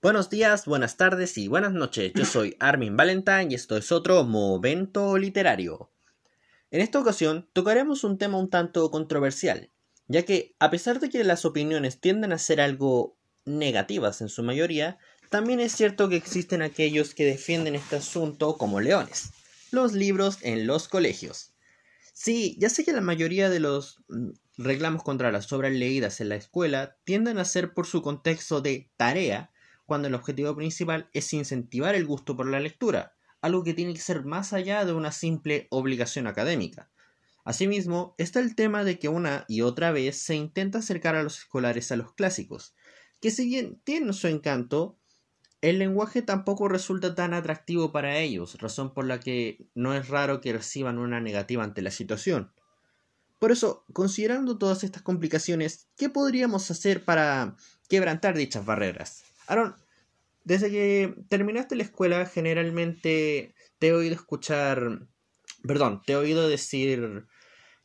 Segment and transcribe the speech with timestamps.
[0.00, 2.12] Buenos días, buenas tardes y buenas noches.
[2.14, 5.90] Yo soy Armin Valentine y esto es otro Momento Literario.
[6.70, 9.70] En esta ocasión tocaremos un tema un tanto controversial,
[10.06, 14.44] ya que a pesar de que las opiniones tienden a ser algo negativas en su
[14.44, 14.98] mayoría,
[15.30, 19.30] también es cierto que existen aquellos que defienden este asunto como leones.
[19.72, 21.54] Los libros en los colegios.
[22.12, 24.28] Sí, ya sé que la mayoría de los mm,
[24.58, 28.92] reclamos contra las obras leídas en la escuela tienden a ser por su contexto de
[28.96, 29.50] tarea,
[29.88, 34.00] cuando el objetivo principal es incentivar el gusto por la lectura, algo que tiene que
[34.00, 36.90] ser más allá de una simple obligación académica.
[37.42, 41.38] Asimismo, está el tema de que una y otra vez se intenta acercar a los
[41.38, 42.74] escolares a los clásicos,
[43.22, 44.98] que si bien tienen su encanto,
[45.62, 50.42] el lenguaje tampoco resulta tan atractivo para ellos, razón por la que no es raro
[50.42, 52.52] que reciban una negativa ante la situación.
[53.38, 57.56] Por eso, considerando todas estas complicaciones, ¿qué podríamos hacer para
[57.88, 59.27] quebrantar dichas barreras?
[59.48, 59.74] Aaron,
[60.44, 65.08] desde que terminaste la escuela, generalmente te he oído escuchar,
[65.66, 67.26] perdón, te he oído decir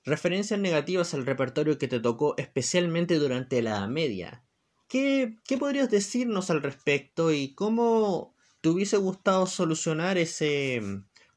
[0.04, 4.44] referencias negativas al repertorio que te tocó especialmente durante la media.
[4.90, 10.82] ¿Qué, ¿Qué podrías decirnos al respecto y cómo te hubiese gustado solucionar ese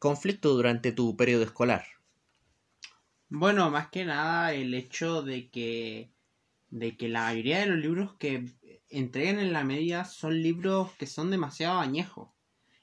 [0.01, 1.87] conflicto durante tu periodo escolar?
[3.29, 6.13] Bueno, más que nada el hecho de que
[6.71, 8.45] de que la mayoría de los libros que
[8.91, 12.31] entregan en la media son libros que son demasiado añejos,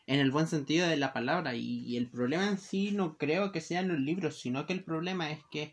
[0.06, 3.62] en el buen sentido de la palabra, y, el problema en sí no creo que
[3.62, 5.72] sean los libros, sino que el problema es que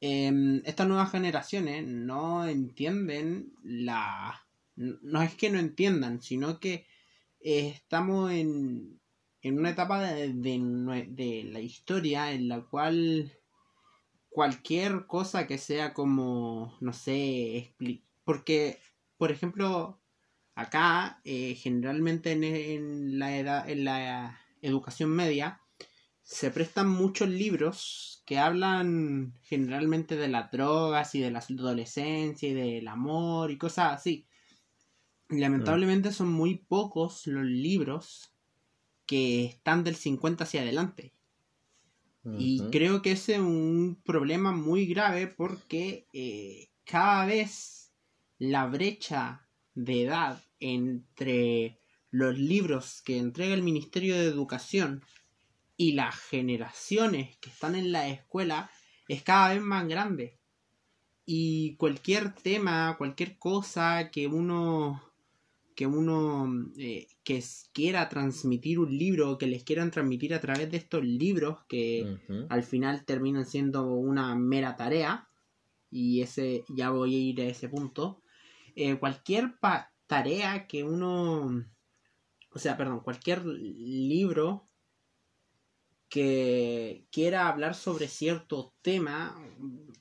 [0.00, 4.40] em, estas nuevas generaciones no entienden la...
[4.76, 6.86] No es que no entiendan, sino que
[7.40, 9.00] eh, estamos en,
[9.42, 13.32] en una etapa de, de, de la historia en la cual
[14.34, 17.72] cualquier cosa que sea como, no sé,
[18.24, 18.80] porque,
[19.16, 20.00] por ejemplo,
[20.54, 22.32] acá, eh, generalmente
[22.74, 25.60] en, la edad, en la educación media,
[26.22, 32.54] se prestan muchos libros que hablan generalmente de las drogas y de la adolescencia y
[32.54, 34.26] del amor y cosas así.
[35.28, 38.32] Lamentablemente son muy pocos los libros
[39.06, 41.12] que están del 50 hacia adelante.
[42.38, 47.83] Y creo que ese es un problema muy grave porque eh, cada vez
[48.50, 51.78] la brecha de edad entre
[52.10, 55.02] los libros que entrega el Ministerio de Educación
[55.76, 58.70] y las generaciones que están en la escuela
[59.08, 60.38] es cada vez más grande.
[61.26, 65.02] Y cualquier tema, cualquier cosa que uno
[65.74, 70.76] que uno eh, que quiera transmitir un libro, que les quieran transmitir a través de
[70.76, 72.16] estos libros que
[72.48, 75.28] al final terminan siendo una mera tarea,
[75.90, 78.22] y ese ya voy a ir a ese punto,
[78.74, 79.54] eh, cualquier
[80.06, 81.64] tarea que uno,
[82.50, 84.68] o sea, perdón, cualquier libro
[86.08, 89.36] que quiera hablar sobre cierto tema,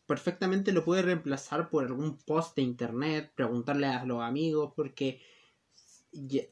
[0.06, 5.22] perfectamente lo puede reemplazar por algún post de internet, preguntarle a los amigos, porque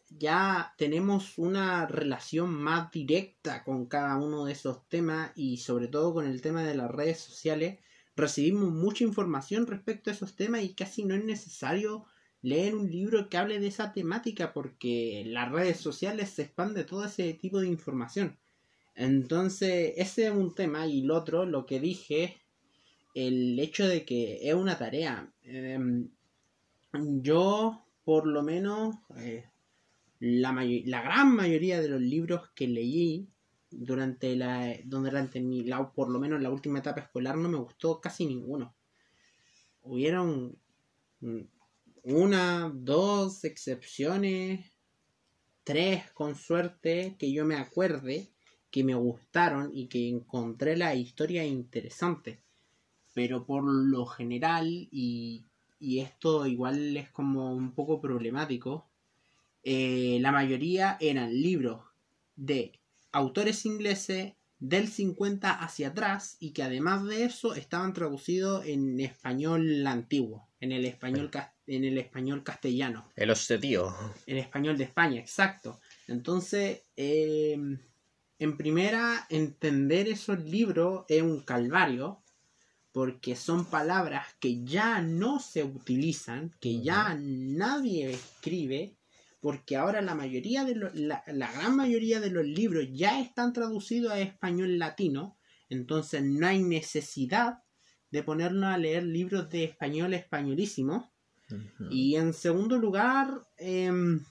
[0.10, 6.14] ya, tenemos una relación más directa con cada uno de esos temas y sobre todo
[6.14, 7.80] con el tema de las redes sociales
[8.16, 12.06] recibimos mucha información respecto a esos temas y casi no es necesario
[12.42, 17.06] leer un libro que hable de esa temática porque las redes sociales se expande todo
[17.06, 18.38] ese tipo de información.
[18.96, 22.42] Entonces, ese es un tema y el otro, lo que dije,
[23.14, 25.32] el hecho de que es una tarea.
[25.44, 26.10] Em,
[26.94, 29.46] yo, por lo menos, eh,
[30.20, 33.28] la, la gran mayoría de los libros que leí
[33.72, 38.02] durante la durante mi la, por lo menos la última etapa escolar no me gustó
[38.02, 38.76] casi ninguno
[39.84, 40.58] hubieron
[42.04, 44.72] una dos excepciones
[45.64, 48.32] tres con suerte que yo me acuerde
[48.70, 52.42] que me gustaron y que encontré la historia interesante.
[53.14, 55.46] Pero por lo general y,
[55.80, 58.92] y esto igual es como un poco problemático
[59.64, 61.84] eh, la mayoría eran libros
[62.36, 62.80] de
[63.12, 69.86] autores ingleses del 50 hacia atrás y que además de eso estaban traducidos en español
[69.88, 71.32] antiguo, en el español,
[71.66, 73.10] en el español castellano.
[73.16, 73.94] El tío.
[74.28, 75.82] El español de España, exacto.
[76.08, 77.80] Entonces, em,
[78.38, 82.24] en primera, entender esos libros es un calvario
[82.92, 88.96] porque son palabras que ya no se utilizan, que ya nadie escribe
[89.42, 94.20] porque ahora la mayoría de la, gran mayoría de los libros ya están traducidos a
[94.20, 95.36] español latino,
[95.68, 97.64] entonces no hay necesidad
[98.12, 101.12] de ponernos a leer libros de español españolísimo.
[101.90, 104.24] Y en segundo lugar, em,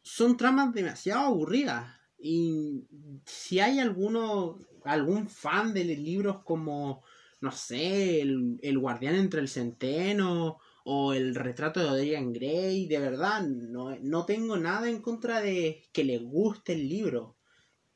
[0.00, 1.92] son tramas demasiado aburridas.
[2.18, 2.86] Y
[3.26, 7.02] si hay alguno, algún fan de libros como,
[7.42, 12.98] no sé, el, el Guardián entre el Centeno o el retrato de Dorian Gray, de
[12.98, 17.36] verdad, no, no tengo nada en contra de que le guste el libro.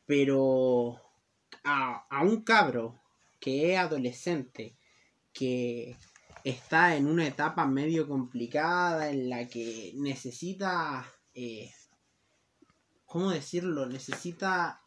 [0.06, 1.00] Pero
[1.64, 3.00] a, a un cabro
[3.40, 4.76] que es adolescente,
[5.32, 5.96] que
[6.44, 11.72] está en una etapa medio complicada en la que necesita, eh,
[13.06, 13.86] ¿cómo decirlo?
[13.86, 14.80] Necesita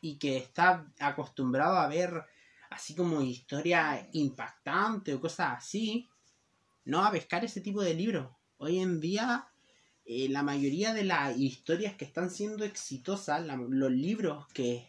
[0.00, 2.24] y que está acostumbrado a ver
[2.70, 6.08] así como historia impactante o cosas así,
[6.86, 8.28] no a pescar ese tipo de libros.
[8.56, 9.46] Hoy en día
[10.06, 14.88] eh, la mayoría de las historias que están siendo exitosas, los libros que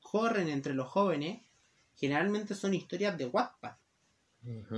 [0.00, 1.42] corren entre los jóvenes,
[1.96, 3.74] generalmente son historias de Wattpad.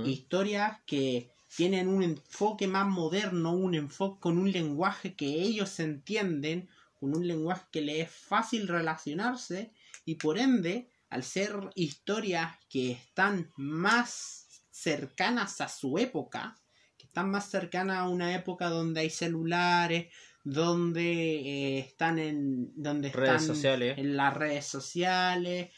[0.03, 6.67] Historias que tienen un enfoque más moderno, un enfoque con un lenguaje que ellos entienden,
[6.99, 9.71] con un lenguaje que les es fácil relacionarse
[10.03, 14.44] y por ende, al ser historias que están más
[14.75, 16.59] cercanas a su época,
[16.97, 20.13] que están más cercanas a una época donde hay celulares,
[20.43, 23.97] donde eh, están en donde redes sociales.
[23.97, 25.71] en las redes sociales,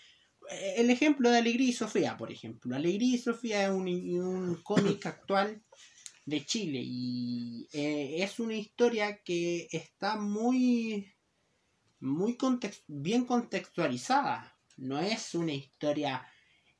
[0.49, 2.75] el ejemplo de Alegría y Sofía, por ejemplo.
[2.75, 5.61] Alegría y Sofía es un, un cómic actual
[6.25, 11.13] de Chile y eh, es una historia que está muy,
[11.99, 12.37] muy
[12.87, 14.57] bien contextualizada.
[14.75, 16.27] No es una historia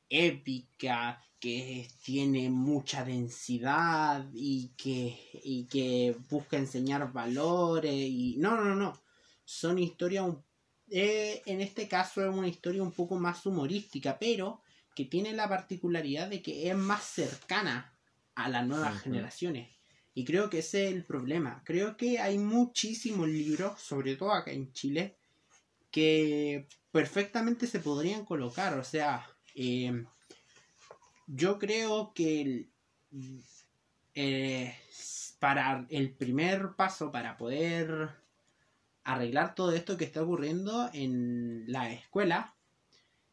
[0.09, 8.75] épica que tiene mucha densidad y que, y que busca enseñar valores y no, no,
[8.75, 8.99] no.
[9.45, 10.43] Son historias un
[10.89, 14.61] eh, en este caso es una historia un poco más humorística, pero
[14.95, 17.93] que tiene la particularidad de que es más cercana
[18.35, 19.69] a las nuevas generaciones.
[20.13, 21.61] Y creo que ese es el problema.
[21.63, 25.15] Creo que hay muchísimos libros, sobre todo acá en Chile,
[25.91, 28.77] que perfectamente se podrían colocar.
[28.79, 29.27] O sea,
[29.59, 30.05] eh,
[31.25, 32.69] yo creo que
[34.13, 34.75] eh,
[35.39, 38.11] para el primer paso, para poder
[39.03, 42.53] arreglar todo esto que está ocurriendo en la escuela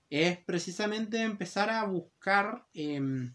[0.09, 3.35] es precisamente empezar a buscar em,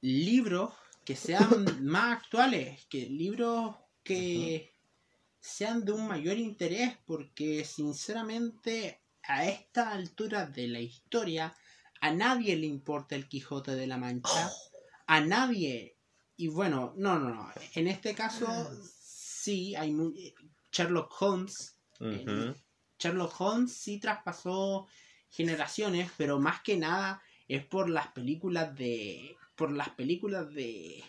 [0.00, 0.72] libros
[1.04, 1.46] que sean
[1.84, 4.72] más actuales, que libros que
[5.38, 11.54] sean de un mayor interés, porque sinceramente a esta altura de la historia
[12.00, 14.50] a nadie le importa el Quijote de la Mancha,
[15.06, 15.96] a nadie,
[16.36, 18.46] y bueno, no, no, no, en este caso
[19.00, 19.94] sí, hay
[20.72, 21.76] Sherlock Holmes.
[22.98, 24.86] Sherlock Holmes sí traspasó
[25.30, 29.36] generaciones, pero más que nada es por las películas de.
[29.54, 31.02] por las películas de.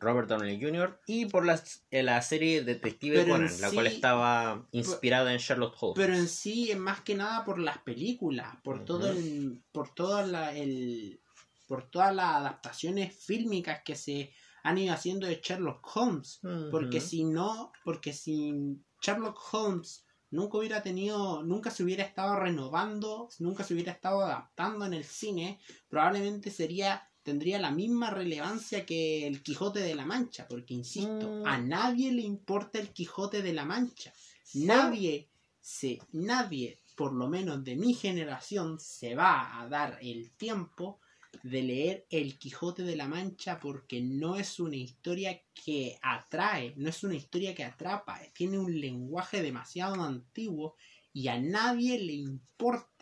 [0.00, 0.98] Robert Downey Jr.
[1.06, 1.46] y por
[1.90, 5.96] eh, la serie Detective Conan, la cual estaba inspirada en Sherlock Holmes.
[5.96, 10.26] Pero en sí es más que nada por las películas, por todo el, por toda
[10.26, 11.20] la, el,
[11.66, 14.32] por todas las adaptaciones fílmicas que se
[14.62, 16.40] han ido haciendo de Sherlock Holmes.
[16.70, 23.28] Porque si no, porque si Sherlock Holmes nunca hubiera tenido, nunca se hubiera estado renovando,
[23.38, 29.26] nunca se hubiera estado adaptando en el cine, probablemente sería tendría la misma relevancia que
[29.26, 31.68] el Quijote de la Mancha, porque insisto, a mm.
[31.68, 34.12] nadie le importa el Quijote de la Mancha.
[34.54, 35.28] Nadie
[35.60, 41.00] se nadie, por lo menos de mi generación, se va a dar el tiempo
[41.42, 46.88] de leer El Quijote de la Mancha porque no es una historia que atrae, no
[46.88, 50.76] es una historia que atrapa, tiene un lenguaje demasiado antiguo
[51.12, 52.99] y a nadie le importa.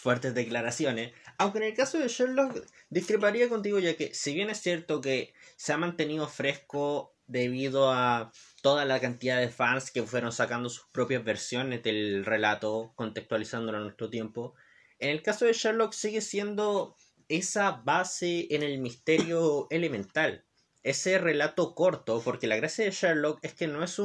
[0.00, 1.12] Fuertes declaraciones.
[1.38, 5.34] Aunque en el caso de Sherlock discreparía contigo ya que si bien es cierto que
[5.56, 8.32] se ha mantenido fresco debido a
[8.62, 13.80] toda la cantidad de fans que fueron sacando sus propias versiones del relato, contextualizándolo a
[13.82, 14.54] nuestro tiempo,
[14.98, 16.96] en el caso de Sherlock sigue siendo
[17.28, 20.44] esa base en el misterio elemental,
[20.82, 23.98] ese relato corto, porque la gracia de Sherlock es que no es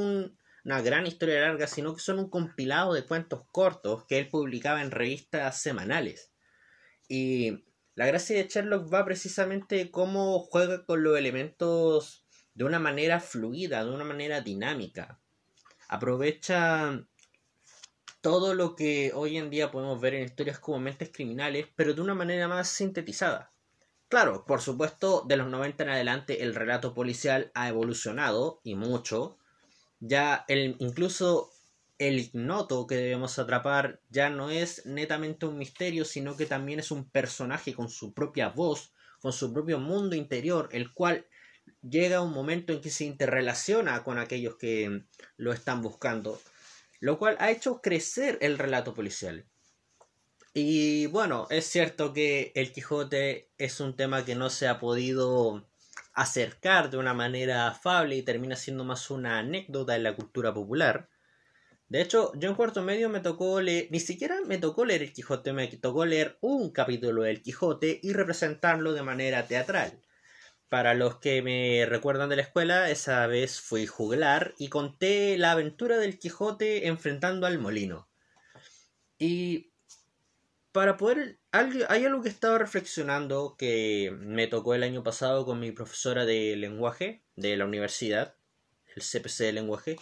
[0.64, 4.82] una gran historia larga, sino que son un compilado de cuentos cortos que él publicaba
[4.82, 6.32] en revistas semanales.
[7.08, 7.66] Y
[7.96, 13.84] la gracia de Sherlock va precisamente cómo juega con los elementos de una manera fluida,
[13.84, 15.20] de una manera dinámica.
[15.88, 17.06] Aprovecha
[18.22, 22.02] todo lo que hoy en día podemos ver en historias como Mentes Criminales, pero de
[22.02, 23.52] una manera más sintetizada.
[24.08, 29.38] Claro, por supuesto, de los 90 en adelante el relato policial ha evolucionado y mucho.
[30.02, 31.52] Ya el, incluso
[31.98, 36.90] el ignoto que debemos atrapar ya no es netamente un misterio, sino que también es
[36.90, 38.92] un personaje con su propia voz,
[39.22, 41.28] con su propio mundo interior, el cual
[41.82, 45.04] llega un momento en que se interrelaciona con aquellos que
[45.38, 46.42] lo están buscando,
[47.00, 49.46] lo cual ha hecho crecer el relato policial.
[50.54, 55.66] Y bueno, es cierto que el Quijote es un tema que no se ha podido
[56.22, 61.10] acercar de una manera afable y termina siendo más una anécdota en la cultura popular.
[61.90, 65.14] De hecho, yo en cuarto medio me tocó leer, ni siquiera me tocó leer el
[65.14, 70.00] Quijote, me tocó leer un capítulo del Quijote y representarlo de manera teatral.
[70.70, 75.52] Para los que me recuerdan de la escuela, esa vez fui juglar y conté la
[75.52, 78.08] aventura del Quijote enfrentando al molino.
[79.20, 79.71] Y
[80.72, 81.40] para poder...
[81.52, 86.56] Hay algo que estaba reflexionando que me tocó el año pasado con mi profesora de
[86.56, 88.36] lenguaje de la universidad,
[88.96, 89.96] el CPC de lenguaje.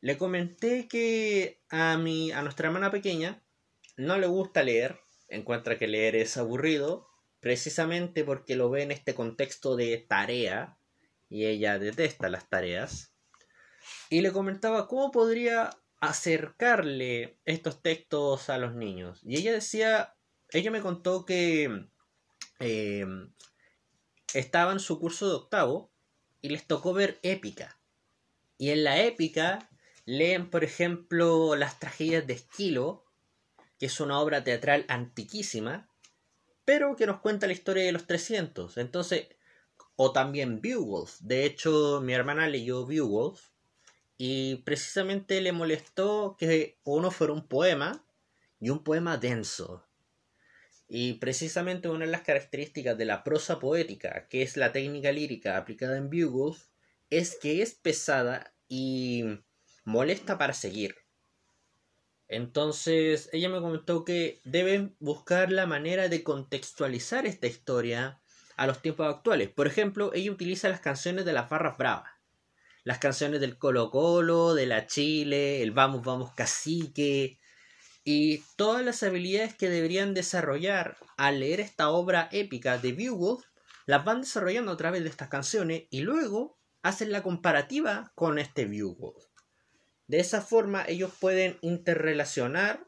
[0.00, 3.42] Le comenté que a, mi, a nuestra hermana pequeña
[3.96, 7.08] no le gusta leer, encuentra que leer es aburrido,
[7.40, 10.76] precisamente porque lo ve en este contexto de tarea,
[11.28, 13.14] y ella detesta las tareas.
[14.10, 15.70] Y le comentaba cómo podría
[16.02, 19.20] acercarle estos textos a los niños.
[19.22, 20.16] Y ella decía,
[20.50, 21.86] ella me contó que
[22.58, 23.06] eh,
[24.34, 25.92] estaba en su curso de octavo
[26.40, 27.78] y les tocó ver épica.
[28.58, 29.70] Y en la épica
[30.04, 33.04] leen, por ejemplo, las tragedias de Esquilo,
[33.78, 35.88] que es una obra teatral antiquísima,
[36.64, 38.76] pero que nos cuenta la historia de los 300.
[38.76, 39.28] Entonces,
[39.94, 41.20] o también Beowulf.
[41.20, 43.51] De hecho, mi hermana leyó Beowulf
[44.18, 48.04] y precisamente le molestó que uno fuera un poema
[48.60, 49.84] y un poema denso.
[50.88, 55.56] Y precisamente una de las características de la prosa poética, que es la técnica lírica
[55.56, 56.66] aplicada en Beowulf,
[57.10, 59.24] es que es pesada y
[59.84, 60.96] molesta para seguir.
[62.28, 68.20] Entonces ella me comentó que deben buscar la manera de contextualizar esta historia
[68.56, 69.50] a los tiempos actuales.
[69.50, 72.11] Por ejemplo, ella utiliza las canciones de las barras bravas
[72.84, 77.38] las canciones del Colo Colo, de la Chile, el Vamos Vamos Cacique
[78.04, 83.44] y todas las habilidades que deberían desarrollar al leer esta obra épica de Beowulf
[83.86, 88.64] las van desarrollando a través de estas canciones y luego hacen la comparativa con este
[88.64, 89.24] Beowulf.
[90.08, 92.86] De esa forma ellos pueden interrelacionar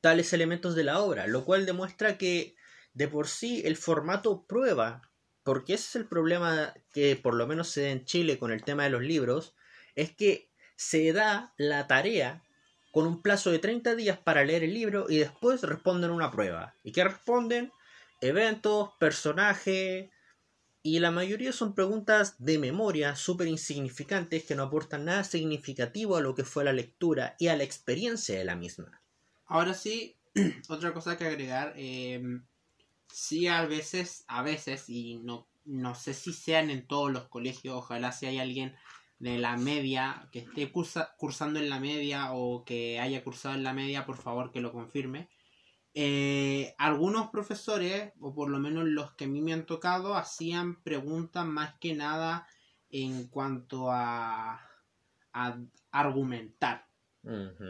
[0.00, 2.54] tales elementos de la obra, lo cual demuestra que
[2.92, 5.07] de por sí el formato prueba
[5.48, 8.62] porque ese es el problema que por lo menos se da en Chile con el
[8.62, 9.54] tema de los libros,
[9.94, 12.44] es que se da la tarea
[12.92, 16.74] con un plazo de 30 días para leer el libro y después responden una prueba.
[16.84, 17.72] ¿Y qué responden?
[18.20, 20.10] Eventos, personaje,
[20.82, 26.20] y la mayoría son preguntas de memoria súper insignificantes que no aportan nada significativo a
[26.20, 29.00] lo que fue la lectura y a la experiencia de la misma.
[29.46, 30.14] Ahora sí,
[30.68, 32.20] otra cosa que agregar, eh,
[33.10, 37.76] sí a veces, a veces, y no, no sé si sean en todos los colegios,
[37.76, 38.74] ojalá si hay alguien
[39.18, 43.72] de la media que esté cursando en la media o que haya cursado en la
[43.72, 45.28] media, por favor que lo confirme.
[45.94, 50.80] Eh, algunos profesores, o por lo menos los que a mí me han tocado, hacían
[50.82, 52.46] preguntas más que nada
[52.90, 54.60] en cuanto a,
[55.32, 55.58] a
[55.90, 56.86] argumentar.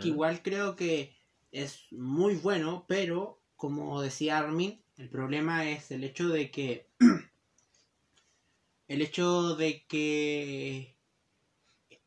[0.00, 1.16] Que igual creo que
[1.50, 6.90] es muy bueno, pero como decía Armin, el problema es el hecho de que.
[8.88, 10.96] el hecho de que.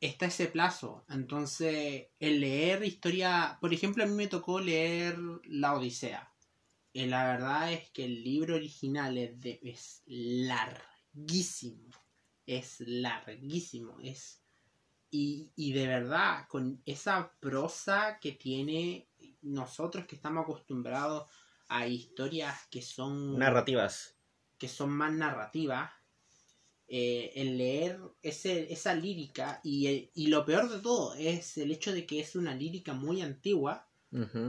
[0.01, 1.05] Está ese plazo.
[1.09, 3.57] Entonces, el leer historia.
[3.61, 6.33] Por ejemplo, a mí me tocó leer La Odisea.
[6.91, 11.89] Y la verdad es que el libro original es, de, es larguísimo.
[12.45, 13.99] Es larguísimo.
[14.01, 14.41] Es.
[15.09, 19.07] Y, y de verdad, con esa prosa que tiene
[19.41, 21.29] nosotros que estamos acostumbrados
[21.71, 23.39] a historias que son...
[23.39, 24.17] Narrativas.
[24.57, 25.89] Que son más narrativas.
[26.87, 31.93] Eh, el leer ese, esa lírica y, y, lo peor de todo es el hecho
[31.93, 33.89] de que es una lírica muy antigua.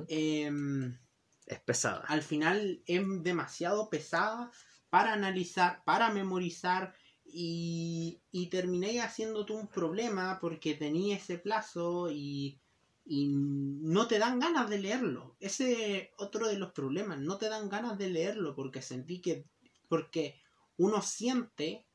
[0.09, 0.99] Em,
[1.47, 2.01] es pesada.
[2.09, 4.51] Al final es demasiado pesada
[4.91, 6.93] para analizar, para memorizar
[7.25, 12.61] y, y terminé haciéndote un problema porque tenía ese plazo y
[13.05, 15.37] y no te dan ganas de leerlo.
[15.41, 19.45] Ese es otro de los problemas, no te dan ganas de leerlo porque sentí que,
[19.89, 20.41] porque
[20.77, 21.87] uno siente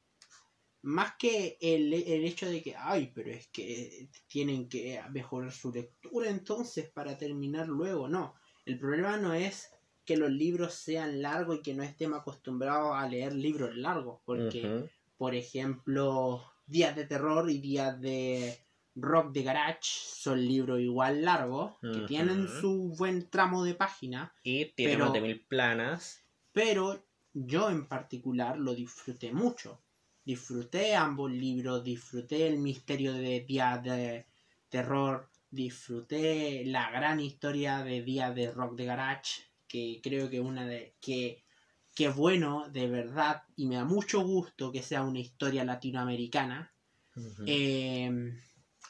[0.82, 5.72] más que el, el hecho de que, ay, pero es que tienen que mejorar su
[5.72, 8.36] lectura entonces para terminar luego, no.
[8.66, 9.70] El problema no es
[10.06, 14.90] que los libros sean largos y que no estemos acostumbrados a leer libros largos, porque,
[15.18, 18.58] por ejemplo, Días de Terror y Días de
[19.00, 24.34] Rock de Garage son libros igual largos, que tienen su buen tramo de página.
[24.44, 26.24] Y tienen más de mil planas.
[26.52, 29.80] Pero yo en particular lo disfruté mucho.
[30.26, 34.26] Disfruté ambos libros, disfruté el misterio de Día de
[34.70, 40.66] Terror, disfruté la gran historia de Día de Rock de Garage, que creo que una
[40.66, 41.44] de que
[41.98, 46.72] que bueno, de verdad, y me da mucho gusto que sea una historia latinoamericana.
[47.48, 48.40] Em,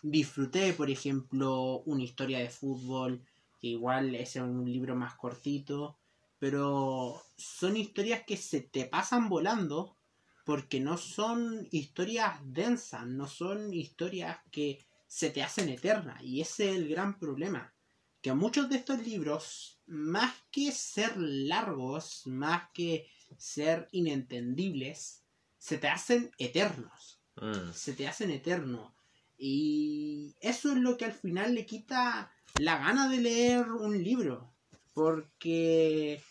[0.01, 3.23] disfruté, por ejemplo, una historia de fútbol,
[3.59, 5.97] que igual es un libro más cortito,
[6.39, 9.97] pero son historias que se te pasan volando
[10.45, 16.69] porque no son historias densas, no son historias que se te hacen eternas, y ese
[16.69, 17.73] es el gran problema
[18.21, 25.23] que muchos de estos libros, más que ser largos, más que ser inentendibles,
[25.57, 27.21] se te hacen eternos.
[27.35, 27.71] Mm.
[27.71, 28.91] Se te hacen eternos.
[29.37, 34.51] Y eso es lo que al final le quita la gana de leer un libro.
[34.93, 36.21] Porque.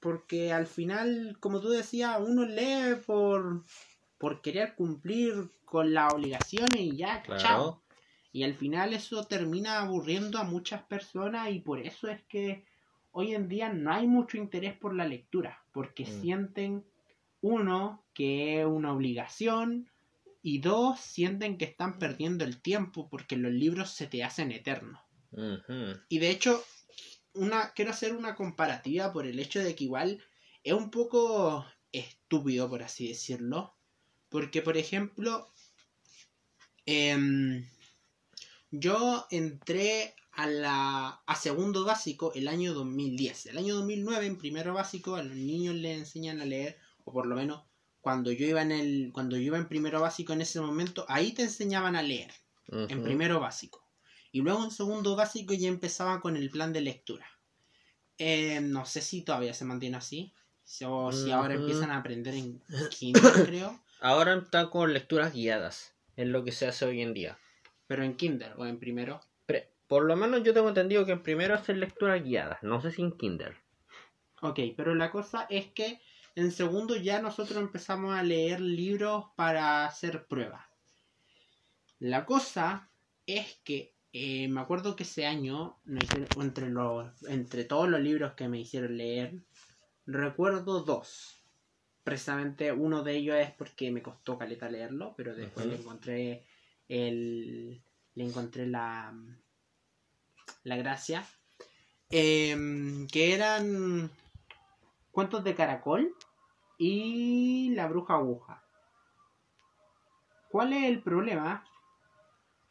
[0.00, 3.64] Porque al final, como tú decías, uno lee por.
[4.18, 7.82] por querer cumplir con las obligaciones y ya, chao.
[8.32, 12.64] Y al final eso termina aburriendo a muchas personas y por eso es que
[13.10, 16.20] hoy en día no hay mucho interés por la lectura, porque mm.
[16.22, 16.84] sienten,
[17.42, 19.91] uno, que es una obligación,
[20.42, 25.00] y dos, sienten que están perdiendo el tiempo porque los libros se te hacen eternos.
[26.08, 26.62] Y de hecho,
[27.32, 30.22] una, quiero hacer una comparativa por el hecho de que igual
[30.62, 33.74] es un poco estúpido, por así decirlo,
[34.28, 35.50] porque por ejemplo,
[36.84, 37.64] eh,
[38.70, 43.46] yo entré a la a segundo básico el año 2010.
[43.46, 47.26] El año 2009 en primero básico a los niños les enseñan a leer o por
[47.26, 47.62] lo menos
[48.02, 51.32] cuando yo iba en el cuando yo iba en primero básico en ese momento ahí
[51.32, 52.30] te enseñaban a leer
[52.68, 53.82] en primero básico
[54.32, 57.26] y luego en segundo básico ya empezaban con el plan de lectura.
[58.18, 60.32] Eh, no sé si todavía se mantiene así
[60.86, 63.78] o si ahora empiezan a aprender en quinto creo.
[64.00, 67.38] Ahora están con lecturas guiadas, es lo que se hace hoy en día.
[67.86, 69.20] Pero en Kinder o en primero.
[69.86, 73.02] por lo menos yo tengo entendido que en primero hacen lecturas guiadas, no sé si
[73.02, 73.54] en Kinder.
[74.40, 76.00] Ok, pero la cosa es que
[76.34, 80.64] en segundo ya nosotros empezamos a leer libros para hacer pruebas.
[81.98, 82.90] La cosa
[83.26, 85.80] es que eh, me acuerdo que ese año,
[86.36, 89.40] entre, los, entre todos los libros que me hicieron leer,
[90.06, 91.42] recuerdo dos.
[92.04, 96.44] Precisamente uno de ellos es porque me costó caleta leerlo, pero después lo encontré
[96.88, 97.82] el,
[98.14, 99.14] le encontré la,
[100.64, 101.24] la gracia,
[102.10, 104.10] em, que eran
[105.12, 106.14] cuentos de caracol
[106.78, 108.64] y la bruja aguja.
[110.50, 111.64] ¿Cuál es el problema?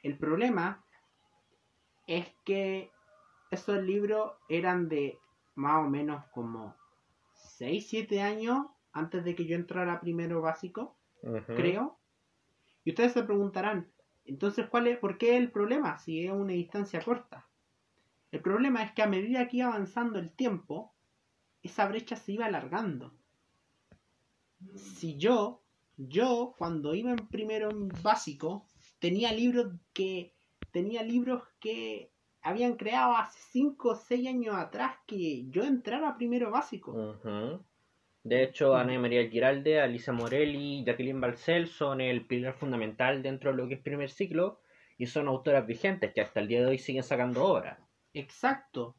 [0.04, 0.84] El problema
[2.08, 2.92] es que
[3.52, 5.20] esos libros eran de
[5.56, 6.76] más o menos como
[7.34, 10.96] 6, 7 años antes de que yo entrara primero básico,
[11.46, 11.98] creo.
[12.84, 13.92] Y ustedes se preguntarán,
[14.26, 17.48] entonces, ¿cuál es, ¿por qué el problema si es una distancia corta?
[18.32, 20.94] El problema es que a medida que iba avanzando el tiempo,
[21.64, 23.14] esa brecha se iba alargando.
[24.76, 25.64] Si yo,
[25.98, 28.68] yo cuando iba en primero en básico,
[29.00, 30.34] tenía libros que
[30.72, 36.52] tenía libros que habían creado hace 5 o 6 años atrás que yo entrara primero
[36.52, 37.20] básico.
[38.24, 43.52] De hecho, Ana María Giralde, Alisa Morelli y Jacqueline Balcel son el pilar fundamental dentro
[43.52, 44.62] de lo que es primer ciclo
[44.98, 47.80] y son autoras vigentes que hasta el día de hoy siguen sacando obras.
[48.14, 48.96] Exacto.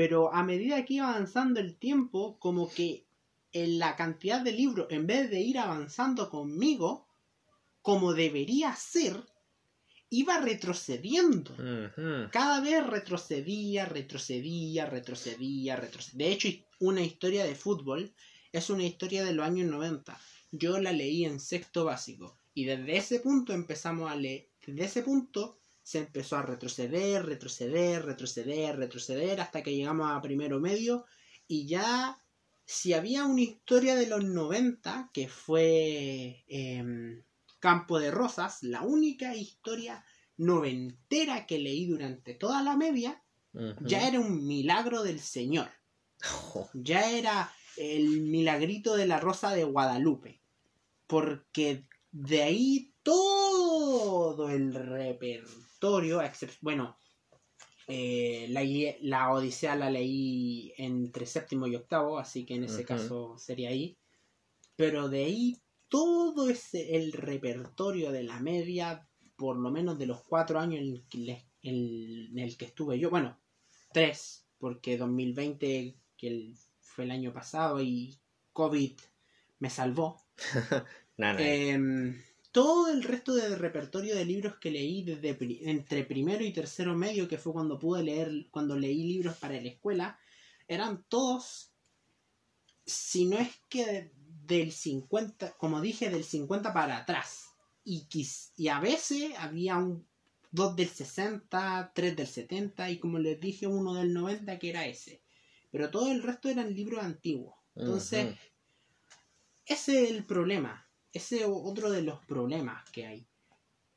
[0.00, 3.04] Pero a medida que iba avanzando el tiempo, como que
[3.52, 7.06] en la cantidad de libros, en vez de ir avanzando conmigo,
[7.82, 9.14] como debería ser,
[10.08, 11.54] iba retrocediendo.
[12.32, 16.26] Cada vez retrocedía, retrocedía, retrocedía, retrocedía.
[16.26, 18.14] De hecho, una historia de fútbol
[18.52, 20.18] es una historia de los años 90.
[20.50, 25.02] Yo la leí en sexto básico y desde ese punto empezamos a leer, desde ese
[25.02, 31.06] punto se empezó a retroceder, retroceder, retroceder, retroceder hasta que llegamos a primero medio
[31.46, 32.18] y ya
[32.64, 37.24] si había una historia de los 90 que fue em,
[37.58, 40.04] Campo de Rosas, la única historia
[40.36, 43.22] noventera que leí durante toda la media,
[43.80, 45.68] ya era un milagro del Señor.
[46.72, 50.40] Ya era el milagrito de la Rosa de Guadalupe.
[51.06, 55.69] Porque de ahí todo el repertorio,
[56.60, 56.98] bueno,
[57.86, 58.62] eh, la,
[59.00, 63.98] la, Odisea la leí entre séptimo y octavo, así que en ese caso sería ahí.
[64.76, 70.22] Pero de ahí todo ese, el repertorio de la media, por lo menos de los
[70.22, 71.04] cuatro años en,
[71.62, 73.40] en el que estuve yo, bueno,
[73.92, 76.54] tres, porque 2020, que el
[76.90, 78.18] fue el año pasado y
[78.52, 78.98] COVID
[79.58, 80.22] me salvó.
[81.20, 82.14] Nah, nah.
[82.52, 86.96] Todo el resto del repertorio de libros que leí desde pri- entre primero y tercero
[86.96, 90.18] medio, que fue cuando pude leer, cuando leí libros para la escuela,
[90.66, 91.72] eran todos,
[92.86, 97.46] si no es que del 50, como dije, del 50 para atrás.
[97.84, 100.06] Y, quis- y a veces había un,
[100.50, 104.86] dos del 60, tres del 70 y como les dije uno del 90 que era
[104.86, 105.22] ese.
[105.70, 107.54] Pero todo el resto eran libros antiguos.
[107.76, 108.34] Entonces,
[109.66, 110.89] ese es el problema.
[111.12, 113.26] Ese es otro de los problemas que hay.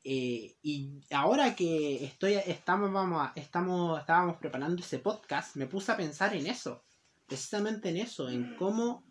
[0.02, 5.92] Eh, y ahora que estoy, estamos, vamos a- estamos, estábamos preparando ese podcast, me puse
[5.92, 6.84] a pensar en eso.
[7.26, 9.04] Precisamente en eso, en cómo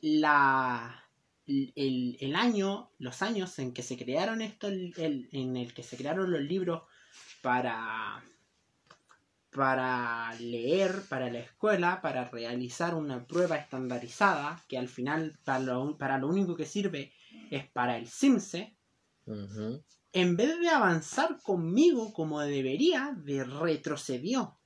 [0.00, 0.98] la
[1.46, 5.82] el, el año, los años en que se crearon esto, el- el- en el que
[5.82, 6.82] se crearon los libros
[7.42, 8.24] para
[9.52, 15.98] para leer para la escuela, para realizar una prueba estandarizada, que al final para lo,
[15.98, 17.12] para lo único que sirve
[17.50, 18.74] es para el CIMSE,
[20.14, 24.58] en vez de avanzar conmigo como debería, de retrocedió.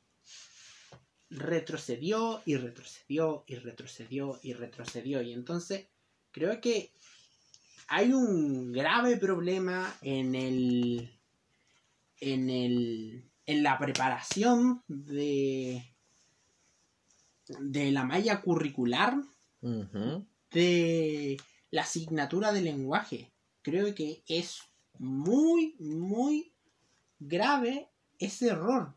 [1.31, 5.21] Retrocedió y retrocedió y retrocedió y retrocedió.
[5.23, 5.89] Y entonces
[6.31, 6.93] creo que
[7.89, 11.11] hay un grave problema en el.
[12.21, 13.31] en el.
[13.47, 15.95] En la preparación de.
[17.61, 19.17] de la malla curricular
[20.51, 21.37] de
[21.71, 23.33] la asignatura de lenguaje.
[23.63, 24.61] Creo que es
[24.99, 26.53] muy, muy
[27.19, 28.95] grave ese error.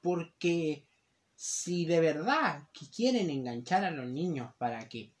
[0.00, 0.86] Porque
[1.34, 5.12] si de verdad que quieren enganchar a los niños para que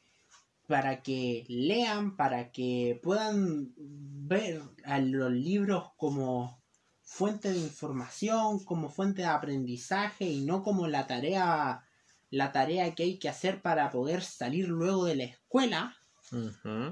[0.66, 6.60] para que lean, para que puedan ver a los libros como
[7.06, 11.84] fuente de información, como fuente de aprendizaje y no como la tarea
[12.30, 15.96] la tarea que hay que hacer para poder salir luego de la escuela,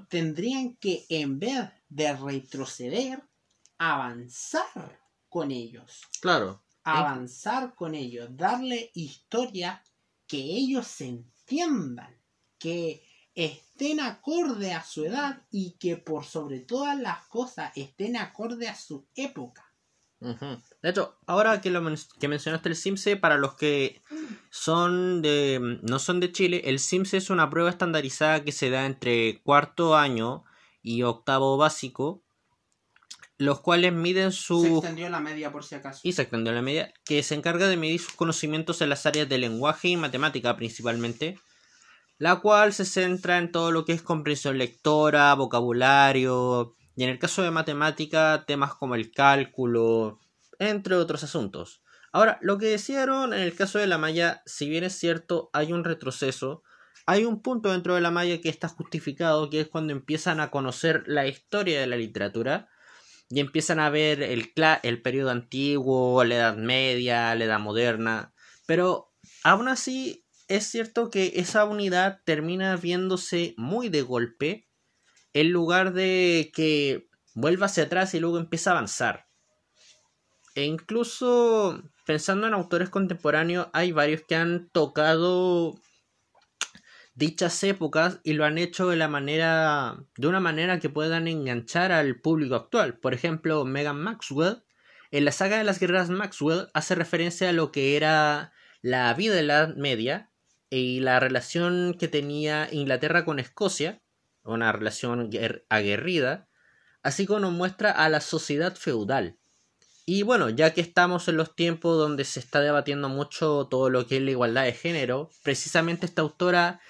[0.08, 3.22] tendrían que en vez de retroceder,
[3.78, 6.60] avanzar con ellos, Claro.
[6.84, 9.82] avanzar con ellos, darle historia
[10.26, 12.22] que ellos se entiendan,
[12.58, 18.68] que estén acorde a su edad y que por sobre todas las cosas estén acorde
[18.68, 19.63] a su época.
[20.82, 24.02] De hecho, ahora que, lo men- que mencionaste el CIMSE, para los que
[24.50, 28.86] son de no son de Chile, el CIMSE es una prueba estandarizada que se da
[28.86, 30.44] entre cuarto año
[30.82, 32.22] y octavo básico,
[33.36, 36.00] los cuales miden Se su extendió la media por si acaso.
[36.02, 39.28] y se extendió la media, que se encarga de medir sus conocimientos en las áreas
[39.28, 41.38] de lenguaje y matemática principalmente,
[42.18, 47.18] la cual se centra en todo lo que es comprensión lectora, vocabulario, y en el
[47.18, 50.20] caso de matemática, temas como el cálculo,
[50.58, 51.82] entre otros asuntos.
[52.12, 55.72] Ahora, lo que decían en el caso de la malla, si bien es cierto, hay
[55.72, 56.62] un retroceso,
[57.06, 60.50] hay un punto dentro de la malla que está justificado, que es cuando empiezan a
[60.50, 62.68] conocer la historia de la literatura,
[63.28, 64.52] y empiezan a ver el,
[64.82, 68.32] el periodo antiguo, la edad media, la edad moderna,
[68.66, 74.68] pero aún así es cierto que esa unidad termina viéndose muy de golpe
[75.34, 79.26] en lugar de que vuelva hacia atrás y luego empieza a avanzar.
[80.54, 85.74] E incluso pensando en autores contemporáneos, hay varios que han tocado
[87.14, 91.92] dichas épocas y lo han hecho de la manera de una manera que puedan enganchar
[91.92, 92.98] al público actual.
[92.98, 94.64] Por ejemplo, Megan Maxwell
[95.14, 99.32] en la saga de las guerras Maxwell hace referencia a lo que era la vida
[99.36, 100.32] de la Edad Media
[100.70, 104.02] y la relación que tenía Inglaterra con Escocia,
[104.44, 106.48] una relación guer- aguerrida,
[107.02, 109.38] así como nos muestra a la sociedad feudal.
[110.06, 114.06] Y bueno, ya que estamos en los tiempos donde se está debatiendo mucho todo lo
[114.06, 116.80] que es la igualdad de género, precisamente esta autora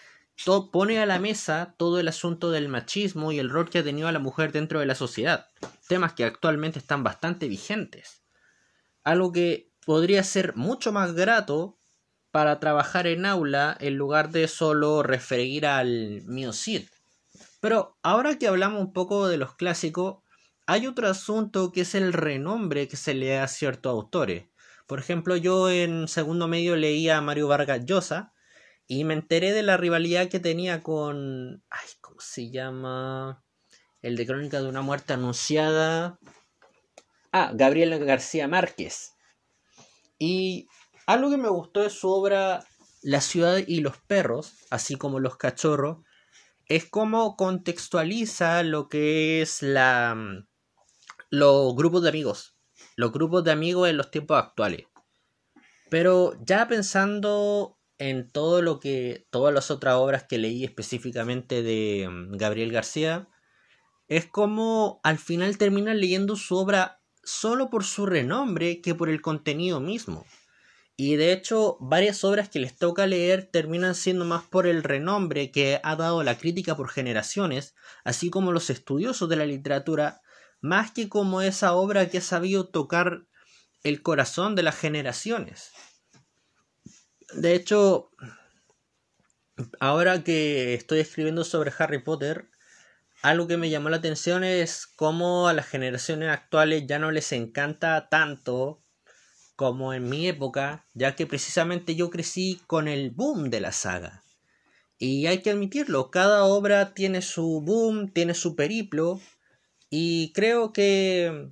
[0.44, 3.84] to- pone a la mesa todo el asunto del machismo y el rol que ha
[3.84, 5.46] tenido la mujer dentro de la sociedad,
[5.86, 8.22] temas que actualmente están bastante vigentes.
[9.04, 11.78] Algo que podría ser mucho más grato
[12.32, 16.88] para trabajar en aula en lugar de solo referir al mío Cid.
[17.64, 20.22] Pero ahora que hablamos un poco de los clásicos,
[20.66, 24.50] hay otro asunto que es el renombre que se le da a ciertos autores.
[24.87, 28.35] Por ejemplo, yo en segundo medio leía a Mario Vargas Llosa
[28.87, 31.64] y me enteré de la rivalidad que tenía con.
[31.70, 33.42] Ay, ¿cómo se llama?
[34.03, 36.18] El de Crónica de una muerte anunciada.
[37.33, 39.14] Ah, Gabriel García Márquez.
[40.18, 40.68] Y
[41.07, 42.62] algo que me gustó de su obra
[43.00, 46.03] La ciudad y los perros, así como los cachorros,
[46.68, 50.46] es cómo contextualiza lo que es la mm,
[51.31, 52.57] los grupos de amigos,
[52.96, 54.87] los grupos de amigos en los tiempos actuales.
[55.90, 62.09] Pero ya pensando en todo lo que todas las otras obras que leí específicamente de
[62.09, 63.29] mm, Gabriel García
[64.09, 69.22] es como al final terminan leyendo su obra solo por su renombre que por el
[69.22, 70.27] contenido mismo.
[70.96, 75.50] Y de hecho, varias obras que les toca leer terminan siendo más por el renombre
[75.50, 80.22] que ha dado la crítica por generaciones, así como los estudiosos de la literatura,
[80.61, 83.26] más que como esa obra que ha sabido tocar
[83.83, 85.72] el corazón de las generaciones.
[87.33, 88.11] De hecho,
[89.80, 92.50] ahora que estoy escribiendo sobre Harry Potter,
[93.22, 97.33] algo que me llamó la atención es cómo a las generaciones actuales ya no les
[97.33, 98.83] encanta tanto
[99.56, 104.24] como en mi época, ya que precisamente yo crecí con el boom de la saga.
[104.98, 109.20] Y hay que admitirlo, cada obra tiene su boom, tiene su periplo,
[109.90, 111.50] y creo que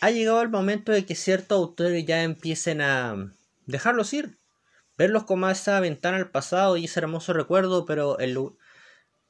[0.00, 3.32] ha llegado el momento de que ciertos autores ya empiecen a
[3.66, 4.36] dejarlos ir,
[4.98, 8.36] verlos como esa ventana al pasado y ese hermoso recuerdo, pero el,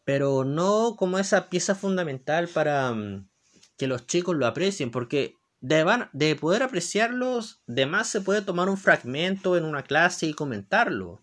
[0.05, 3.29] pero no como esa pieza fundamental para mm,
[3.77, 8.69] que los chicos lo aprecien, porque de, de poder apreciarlos, de más se puede tomar
[8.69, 11.23] un fragmento en una clase y comentarlo,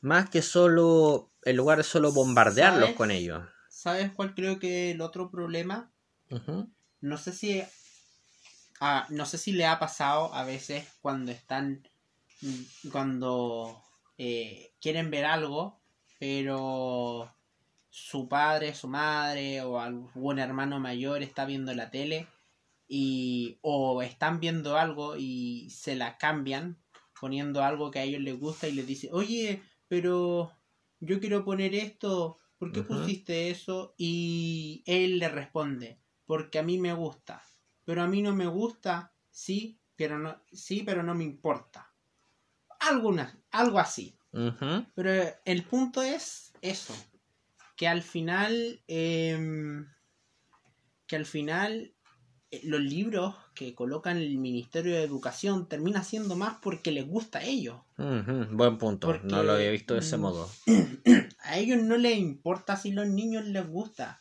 [0.00, 3.44] más que solo, en lugar de solo bombardearlos con ellos.
[3.70, 5.92] ¿Sabes cuál creo que el otro problema?
[7.00, 7.62] No sé si
[8.80, 11.88] ah, no sé si le ha pasado a veces cuando están
[12.40, 13.80] mm, cuando
[14.18, 15.78] eh, quieren ver algo,
[16.18, 17.32] pero
[17.90, 22.26] su padre, su madre o algún hermano mayor está viendo la tele
[22.88, 26.78] y o están viendo algo y se la cambian
[27.18, 30.52] poniendo algo que a ellos les gusta y les dice, oye, pero
[31.00, 33.94] yo quiero poner esto, ¿por qué pusiste eso?
[33.96, 37.42] Y él le responde, porque a mí me gusta,
[37.84, 41.92] pero a mí no me gusta, sí, pero no, sí, pero no me importa.
[42.80, 44.18] Alguna, algo así.
[44.94, 45.12] Pero
[45.44, 46.94] el punto es eso,
[47.76, 49.88] que al final, em,
[51.06, 51.93] que al final
[52.64, 57.44] los libros que colocan el Ministerio de Educación termina siendo más porque les gusta a
[57.44, 57.76] ellos.
[57.96, 60.50] Buen punto, no lo había visto de ese mm, modo.
[61.40, 64.20] A ellos no les importa si los niños les gusta.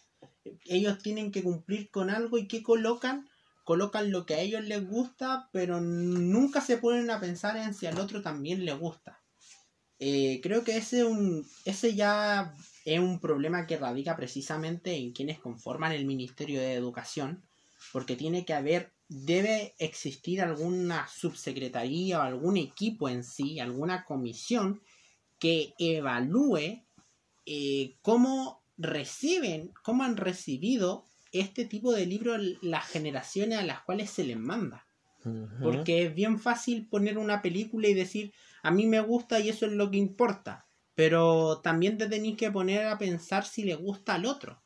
[0.66, 3.30] Ellos tienen que cumplir con algo y ¿qué colocan?
[3.64, 7.86] Colocan lo que a ellos les gusta, pero nunca se ponen a pensar en si
[7.86, 9.22] al otro también le gusta.
[10.00, 15.40] Eh, creo que ese, un, ese ya es un problema que radica precisamente en quienes
[15.40, 17.42] conforman el Ministerio de Educación,
[17.92, 24.82] porque tiene que haber, debe existir alguna subsecretaría o algún equipo en sí, alguna comisión
[25.40, 26.86] que evalúe
[27.46, 34.10] eh, cómo reciben, cómo han recibido este tipo de libros las generaciones a las cuales
[34.10, 34.86] se les manda.
[35.62, 39.66] Porque es bien fácil poner una película y decir, a mí me gusta y eso
[39.66, 40.68] es lo que importa.
[40.96, 44.62] Pero también te tenéis que poner a pensar si le gusta al otro.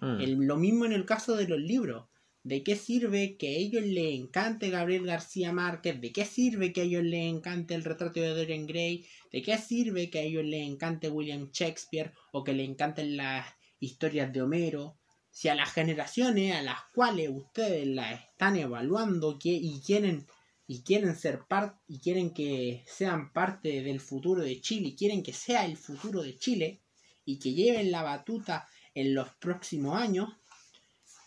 [0.00, 0.46] Mm.
[0.46, 2.08] lo mismo en el caso de los libros.
[2.44, 6.00] ¿De qué sirve que a ellos les encante Gabriel García Márquez?
[6.00, 9.06] ¿De qué sirve que a ellos les encante el retrato de Dorian Gray?
[9.30, 13.46] ¿De qué sirve que a ellos les encante William Shakespeare o que les encanten las
[13.78, 14.98] historias de Homero?
[15.30, 20.26] Si a las generaciones a las cuales ustedes las están evaluando y quieren
[20.66, 25.22] y quieren ser parte y quieren que sean parte del futuro de Chile y quieren
[25.22, 26.82] que sea el futuro de Chile
[27.24, 30.28] y que lleven la batuta en los próximos años,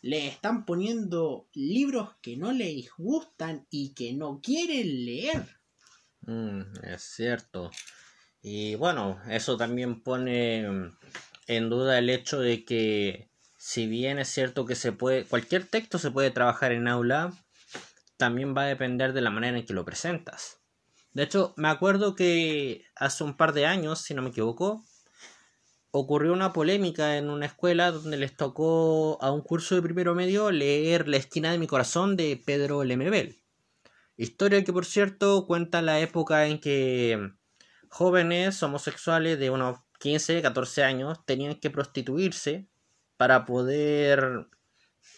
[0.05, 5.57] le están poniendo libros que no les gustan y que no quieren leer.
[6.21, 7.71] Mm, es cierto.
[8.39, 10.91] Y bueno, eso también pone
[11.47, 15.97] en duda el hecho de que si bien es cierto que se puede, cualquier texto
[15.97, 17.33] se puede trabajar en aula,
[18.15, 20.59] también va a depender de la manera en que lo presentas.
[21.13, 24.85] De hecho, me acuerdo que hace un par de años, si no me equivoco,
[25.97, 30.51] ocurrió una polémica en una escuela donde les tocó a un curso de primero medio
[30.51, 33.41] leer La esquina de mi corazón de Pedro Lemebel.
[34.17, 37.31] Historia que, por cierto, cuenta la época en que
[37.87, 42.67] jóvenes homosexuales de unos 15, 14 años tenían que prostituirse
[43.15, 44.47] para poder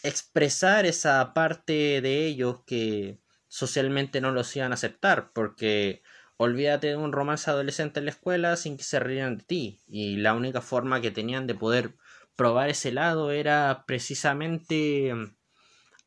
[0.04, 6.04] expresar esa parte de ellos que socialmente no los iban a aceptar, porque
[6.38, 10.18] olvídate de un romance adolescente en la escuela sin que se rían de ti, y
[10.18, 11.96] la única forma que tenían de poder
[12.36, 15.36] probar ese lado era precisamente mm,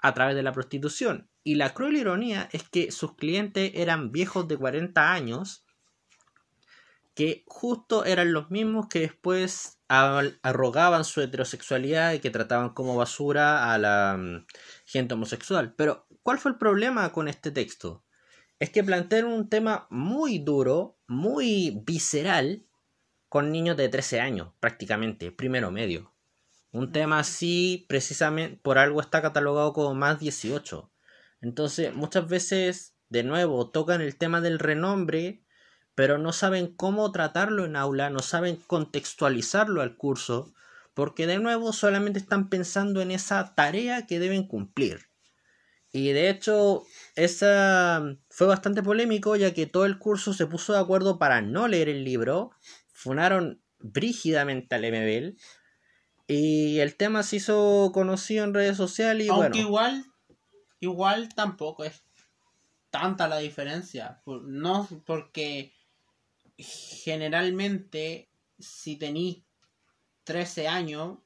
[0.01, 1.29] a través de la prostitución.
[1.43, 5.65] Y la cruel ironía es que sus clientes eran viejos de 40 años
[7.15, 13.75] que justo eran los mismos que después arrogaban su heterosexualidad y que trataban como basura
[13.75, 14.47] a la mm,
[14.85, 15.75] gente homosexual.
[15.75, 18.05] Pero, ¿cuál fue el problema con este texto?
[18.61, 22.67] Es que plantean un tema muy duro, muy visceral,
[23.31, 26.13] con niños de 13 años, prácticamente, primero medio.
[26.71, 30.93] Un tema así, precisamente, por algo está catalogado como más 18.
[31.41, 35.43] Entonces, muchas veces, de nuevo, tocan el tema del renombre,
[35.95, 40.53] pero no saben cómo tratarlo en aula, no saben contextualizarlo al curso,
[40.93, 45.11] porque de nuevo solamente están pensando en esa tarea que deben cumplir.
[45.93, 46.85] Y de hecho,
[47.25, 51.69] esa fue bastante polémico, ya que todo el curso se puso de acuerdo para no
[51.69, 52.51] leer el libro,
[52.93, 55.37] funaron brígidamente al MBL,
[56.27, 60.05] y el tema se hizo conocido en redes sociales y Aunque igual,
[60.79, 62.05] igual tampoco es
[62.91, 64.23] tanta la diferencia.
[64.27, 65.73] No porque
[66.57, 68.31] generalmente
[68.61, 69.43] si tenéis
[70.25, 71.19] 13 años,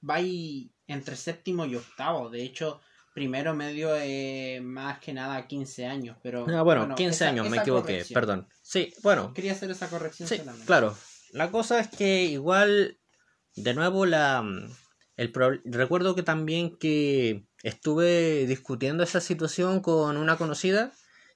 [0.00, 2.30] vais entre séptimo y octavo.
[2.30, 2.80] De hecho,
[3.18, 6.16] primero medio es más que nada 15 años.
[6.22, 8.46] Pero, ah, bueno, 15 años, me equivoqué, perdón.
[8.62, 9.34] Sí, bueno.
[9.34, 10.96] Quería hacer esa corrección sí, Claro,
[11.32, 13.00] la cosa es que igual,
[13.56, 14.44] de nuevo, la
[15.16, 15.32] el
[15.64, 20.92] recuerdo que también que estuve discutiendo esa situación con una conocida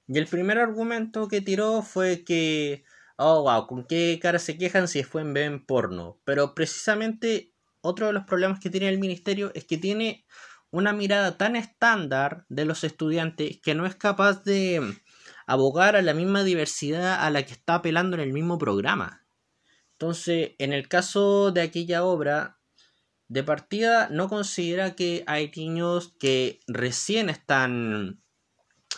[0.07, 2.85] y el primer argumento que tiró fue que
[3.17, 6.17] oh, wow, ¿con qué cara se quejan si después ven porno?
[6.23, 10.25] Pero precisamente otro de los problemas que tiene el ministerio es que tiene
[10.73, 14.81] una mirada tan estándar de los estudiantes que no es capaz de
[15.45, 19.23] abogar a la misma diversidad a la que está apelando en el mismo programa.
[19.91, 22.59] Entonces, en el caso de aquella obra,
[23.27, 28.23] de partida no considera que hay niños que recién están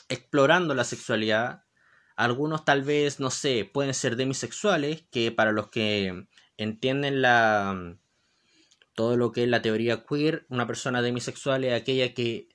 [0.07, 1.65] explorando la sexualidad
[2.15, 7.97] algunos tal vez, no sé, pueden ser demisexuales, que para los que entienden la
[8.95, 12.49] todo lo que es la teoría queer, una persona demisexual es aquella que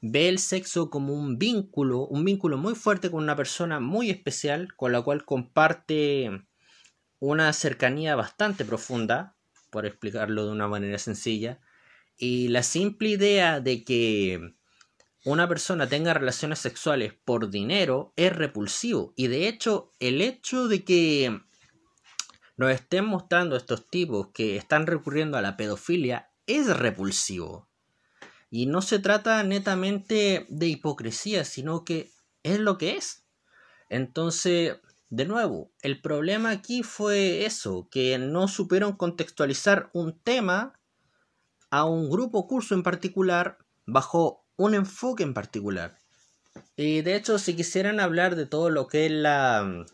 [0.00, 4.74] ve el sexo como un vínculo, un vínculo muy fuerte con una persona muy especial,
[4.76, 6.46] con la cual comparte
[7.20, 9.36] una cercanía bastante profunda,
[9.70, 11.60] por explicarlo de una manera sencilla,
[12.16, 14.54] y la simple idea de que
[15.24, 19.14] una persona tenga relaciones sexuales por dinero es repulsivo.
[19.16, 21.40] Y de hecho, el hecho de que
[22.56, 27.68] nos estén mostrando estos tipos que están recurriendo a la pedofilia es repulsivo.
[28.50, 32.12] Y no se trata netamente de hipocresía, sino que
[32.42, 33.24] es lo que es.
[33.88, 34.76] Entonces,
[35.08, 40.78] de nuevo, el problema aquí fue eso, que no supieron contextualizar un tema
[41.70, 45.98] a un grupo curso en particular bajo un enfoque en particular.
[46.76, 49.84] Y de hecho, si quisieran hablar de todo lo que es la,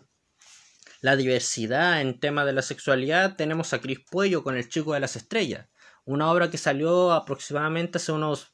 [1.00, 5.00] la diversidad en tema de la sexualidad, tenemos a Cris Puello con El Chico de
[5.00, 5.68] las Estrellas,
[6.04, 8.52] una obra que salió aproximadamente hace unos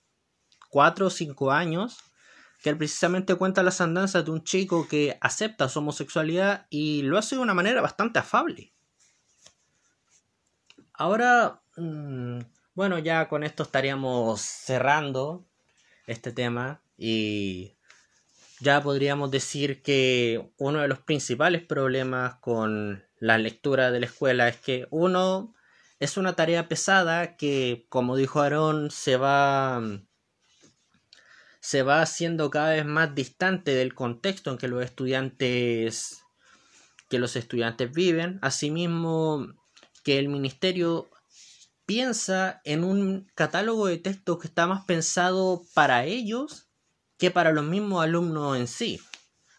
[0.71, 1.99] 4 o 5 años,
[2.63, 7.37] que precisamente cuenta las andanzas de un chico que acepta su homosexualidad y lo hace
[7.37, 8.73] de una manera bastante afable.
[10.93, 12.41] Ahora, mm,
[12.75, 15.47] bueno, ya con esto estaríamos cerrando
[16.07, 17.76] este tema y
[18.61, 24.49] ya podríamos decir que uno de los principales problemas con la lectura de la escuela
[24.49, 25.55] es que uno
[25.99, 29.83] es una tarea pesada que como dijo Aarón se va
[31.61, 36.23] se va haciendo cada vez más distante del contexto en que los estudiantes
[37.09, 38.39] que los estudiantes viven.
[38.43, 39.47] Asimismo
[40.03, 41.09] que el ministerio
[41.87, 46.66] piensa en un catálogo de textos que está más pensado para ellos
[47.19, 49.01] que para los mismos alumnos en sí.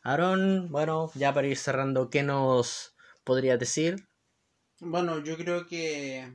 [0.03, 4.07] Aaron, bueno, ya para ir cerrando, ¿qué nos podrías decir?
[4.79, 6.31] Bueno, yo creo que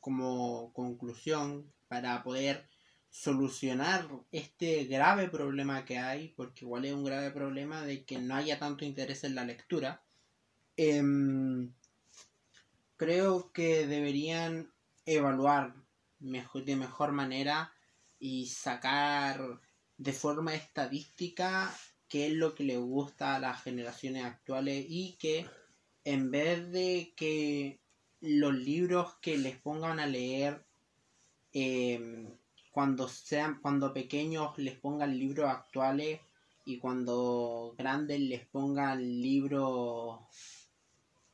[0.00, 2.68] como conclusión, para poder
[3.10, 8.36] solucionar este grave problema que hay, porque igual es un grave problema de que no
[8.36, 10.02] haya tanto interés en la lectura,
[10.76, 11.72] em,
[12.96, 14.70] creo que deberían
[15.06, 15.74] evaluar
[16.20, 17.72] mejor, de mejor manera
[18.20, 19.60] y sacar
[19.98, 21.72] de forma estadística
[22.08, 25.46] qué es lo que le gusta a las generaciones actuales y que
[26.04, 27.80] en vez de que
[28.20, 30.64] los libros que les pongan a leer
[31.52, 32.30] em,
[32.70, 36.20] cuando sean cuando pequeños les pongan libros actuales
[36.64, 40.20] y cuando grandes les pongan libros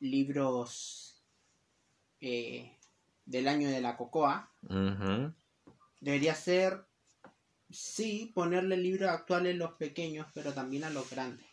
[0.00, 1.22] libros
[2.20, 2.76] eh,
[3.24, 4.50] del año de la cocoa,
[6.00, 6.84] debería ser,
[7.72, 11.46] sí, ponerle libros actuales a los pequeños, pero también a los grandes.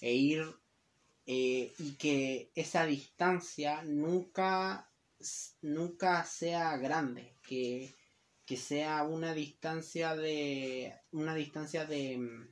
[0.00, 0.44] E ir
[1.26, 4.90] eh, y que esa distancia nunca,
[5.62, 7.94] nunca sea grande, que,
[8.44, 12.48] que sea una distancia de, una distancia de,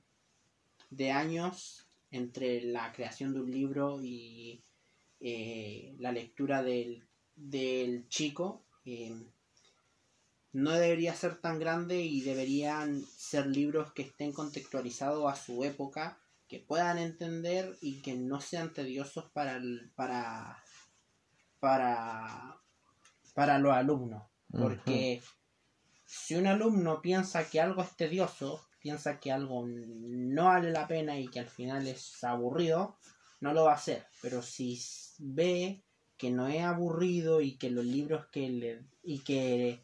[0.91, 4.63] de años entre la creación de un libro y
[5.21, 9.13] eh, la lectura del, del chico eh,
[10.53, 16.19] no debería ser tan grande y deberían ser libros que estén contextualizados a su época,
[16.49, 19.61] que puedan entender y que no sean tediosos para
[19.95, 20.63] para
[21.61, 22.57] para
[23.35, 25.23] para los alumnos, porque
[26.07, 31.19] si un alumno piensa que algo es tedioso, piensa que algo no vale la pena
[31.19, 32.97] y que al final es aburrido,
[33.41, 34.07] no lo va a hacer.
[34.23, 34.81] Pero si
[35.19, 35.83] ve
[36.17, 39.83] que no es aburrido y que los libros que le y que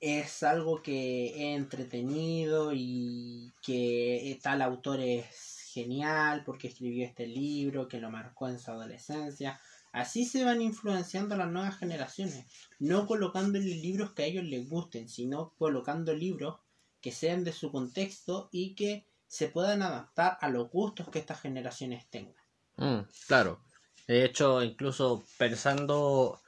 [0.00, 7.88] es algo que es entretenido y que tal autor es genial porque escribió este libro,
[7.88, 9.60] que lo marcó en su adolescencia.
[9.92, 12.46] Así se van influenciando las nuevas generaciones,
[12.78, 16.58] no colocándole libros que a ellos les gusten, sino colocando libros
[17.00, 21.40] que sean de su contexto y que se puedan adaptar a los gustos que estas
[21.40, 22.34] generaciones tengan.
[22.76, 23.60] Mm, claro.
[24.06, 26.40] De hecho, incluso pensando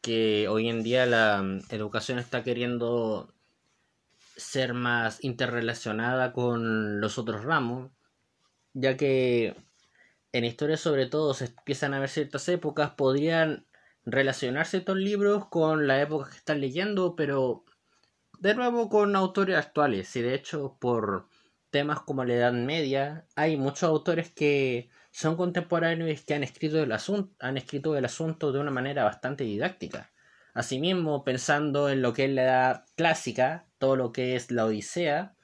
[0.00, 3.32] que hoy en día la mm, educación está queriendo
[4.36, 7.90] ser más interrelacionada con los otros ramos,
[8.72, 9.56] ya que
[10.32, 13.66] en historia sobre todo se empiezan a ver ciertas épocas, podrían
[14.04, 17.64] relacionarse estos libros con la época que están leyendo, pero
[18.38, 21.28] de nuevo con autores actuales, y de hecho por
[21.70, 26.92] temas como la Edad Media hay muchos autores que son contemporáneos que han escrito el
[26.92, 30.12] asunto, han escrito el asunto de una manera bastante didáctica.
[30.54, 35.34] Asimismo, pensando en lo que es la edad clásica, todo lo que es la Odisea,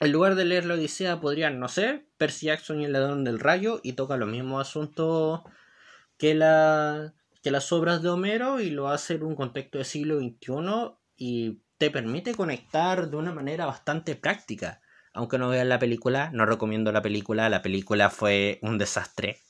[0.00, 3.40] en lugar de leer la Odisea podrían, no sé, Percy Jackson y el ladrón del
[3.40, 5.44] rayo y toca los mismos asuntos
[6.18, 10.18] que, la, que las obras de Homero y lo hace en un contexto del siglo
[10.18, 14.82] XXI y te permite conectar de una manera bastante práctica
[15.12, 19.40] aunque no vean la película, no recomiendo la película, la película fue un desastre.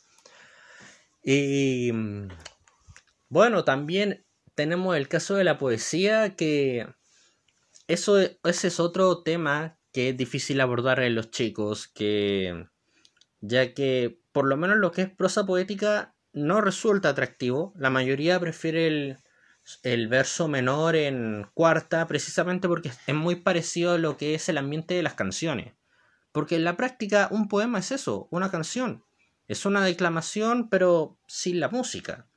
[1.22, 1.92] Y
[3.28, 6.86] bueno, también tenemos el caso de la poesía, que
[7.88, 12.66] eso, ese es otro tema que es difícil abordar en los chicos, que
[13.40, 18.38] ya que por lo menos lo que es prosa poética no resulta atractivo, la mayoría
[18.38, 19.18] prefiere el,
[19.82, 24.58] el verso menor en cuarta precisamente porque es muy parecido a lo que es el
[24.58, 25.74] ambiente de las canciones.
[26.32, 29.04] Porque en la práctica un poema es eso, una canción.
[29.48, 32.28] Es una declamación pero sin la música.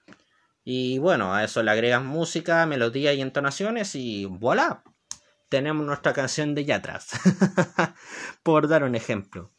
[0.64, 4.84] Y bueno, a eso le agregas música, melodía y entonaciones y voilà.
[5.50, 7.10] Tenemos nuestra canción de Yatras.
[8.44, 9.52] Por dar un ejemplo.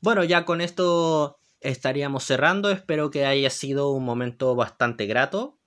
[0.00, 2.70] Bueno, ya con esto estaríamos cerrando.
[2.70, 5.57] Espero que haya sido un momento bastante grato.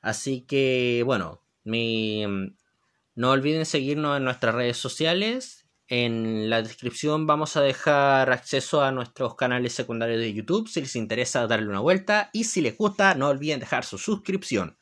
[0.00, 5.66] Así que, bueno, no olviden seguirnos en nuestras redes sociales.
[5.88, 10.96] En la descripción vamos a dejar acceso a nuestros canales secundarios de YouTube si les
[10.96, 14.78] interesa darle una vuelta y si les gusta no olviden dejar su suscripción.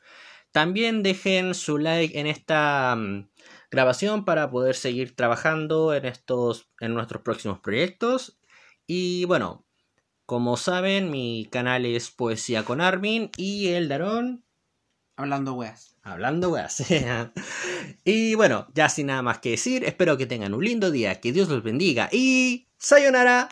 [0.51, 3.29] También dejen su like en esta mm,
[3.71, 8.37] grabación para poder seguir trabajando en estos en nuestros próximos proyectos
[8.85, 9.65] y bueno,
[10.25, 14.43] como saben, mi canal es Poesía con Armin y el Darón
[15.17, 15.95] Hablando weas.
[16.03, 16.83] Hablando weas.
[18.05, 21.33] y bueno, ya sin nada más que decir, espero que tengan un lindo día, que
[21.33, 22.67] Dios los bendiga y...
[22.77, 23.49] ¡Sayonara!